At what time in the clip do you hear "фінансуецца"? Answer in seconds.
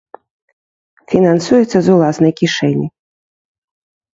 1.13-1.77